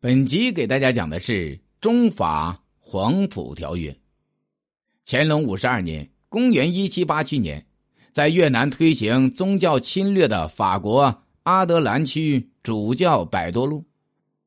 [0.00, 3.92] 本集给大家讲的是中法黄埔条约。
[5.04, 7.66] 乾隆五十二年（公元一七八七年），
[8.14, 13.84] 在越南推行宗教侵略的法国阿德兰区主教百多禄，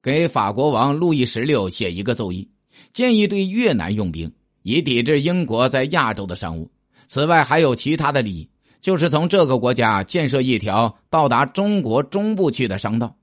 [0.01, 2.49] 给法国王路易十六写一个奏议，
[2.93, 4.31] 建议对越南用兵，
[4.63, 6.71] 以抵制英国在亚洲的商务。
[7.09, 8.49] 此外，还有其他的利益，
[8.79, 13.13] 就是从这个国家建设一条到达中国中部去的商道。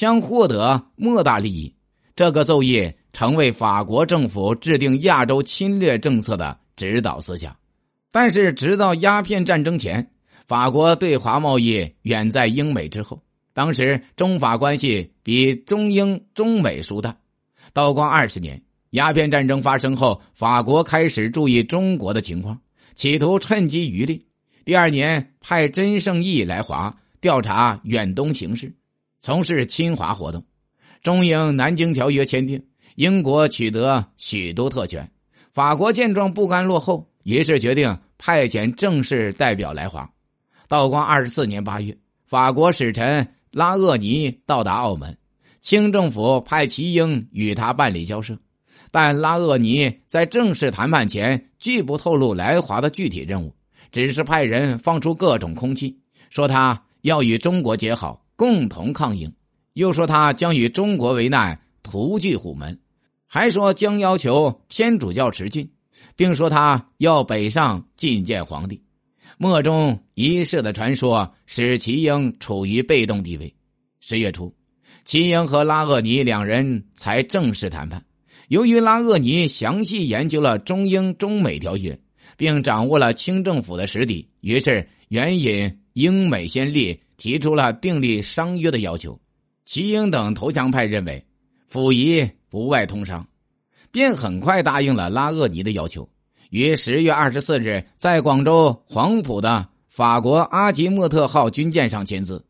[0.00, 1.70] 将获得莫大利益。
[2.16, 7.54] 这个奏议成为法国政府制定亚洲侵略政策的指导思想。
[8.10, 10.10] 但是，直到鸦片战争前，
[10.46, 13.22] 法国对华贸易远在英美之后。
[13.52, 17.14] 当时，中法关系比中英、中美疏淡。
[17.74, 18.58] 道光二十年，
[18.92, 22.58] 鸦片战争发生后，法国开始注意中国的情况，
[22.94, 24.24] 企图趁机渔利。
[24.64, 28.72] 第二年，派甄圣义来华调查远东形势。
[29.22, 30.42] 从事侵华活动，
[31.02, 32.58] 中英南京条约签订，
[32.94, 35.06] 英国取得许多特权。
[35.52, 40.10] 法国见状不甘落后，于是决定派遣正式代表来华。
[40.68, 41.94] 道光二十四年八月，
[42.26, 45.14] 法国使臣拉厄尼到达澳门，
[45.60, 48.34] 清政府派齐英与他办理交涉，
[48.90, 53.54] 但拉厄尼在正式谈判前拒不透露来华的具体任务，
[53.92, 55.94] 只是派人放出各种空气，
[56.30, 58.24] 说他要与中国结好。
[58.40, 59.30] 共同抗英，
[59.74, 62.80] 又说他将与中国为难，图据虎门，
[63.26, 65.70] 还说将要求天主教持禁，
[66.16, 68.82] 并说他要北上觐见皇帝。
[69.36, 73.54] 莫中一事的传说使齐英处于被动地位。
[74.00, 74.50] 十月初，
[75.04, 78.02] 齐英和拉厄尼两人才正式谈判。
[78.48, 82.00] 由于拉厄尼详细研究了中英中美条约，
[82.38, 86.98] 并掌握了清政府的实底，于是援引英美先例。
[87.20, 89.20] 提出了订立商约的要求，
[89.66, 91.22] 齐英等投降派认为，
[91.68, 93.28] 溥仪不外通商，
[93.92, 96.08] 便很快答应了拉厄尼的要求，
[96.48, 102.42] 于十月二十四日在广州黄埔的法国阿吉莫特号军舰上签字，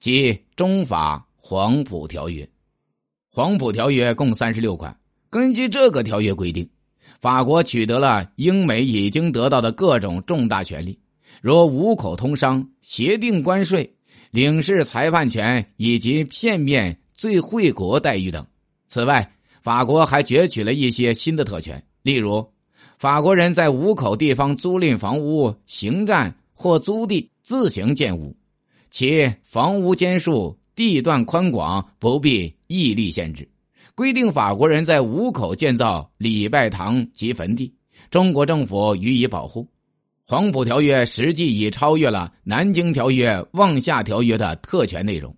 [0.00, 2.48] 即中法黄埔条约。
[3.30, 4.98] 黄埔条约共三十六款，
[5.30, 6.68] 根据这个条约规定，
[7.20, 10.98] 法国取得了英美已经得到的各种重大权利，
[11.40, 13.92] 如五口通商、协定关税。
[14.30, 18.46] 领事裁判权以及片面最惠国待遇等。
[18.86, 19.32] 此外，
[19.62, 22.46] 法国还攫取了一些新的特权，例如，
[22.98, 28.36] 法国人在五口地方租赁房屋、行占或租地自行建屋，
[28.90, 33.48] 其房屋间数、地段宽广不必异例限制。
[33.94, 37.72] 规定法国人在五口建造礼拜堂及坟地，
[38.10, 39.66] 中国政府予以保护。
[40.28, 45.32] 黄埔条约实际已超越了南京条约、望厦条约的特权内容，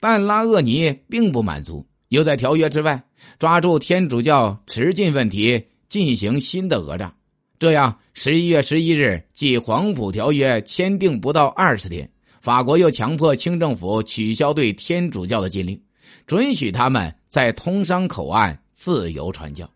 [0.00, 3.00] 但拉厄尼并不满足，又在条约之外
[3.38, 7.14] 抓住天主教持禁问题进行新的讹诈。
[7.60, 15.80] 这样，十一月十一日，即黄埔条约签订不到二十天，法国又强迫清政府取消对天主教的禁令，
[16.26, 19.70] 准许他们在通商口岸自由传教。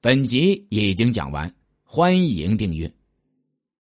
[0.00, 1.52] 本集已经讲完，
[1.84, 2.90] 欢迎订阅。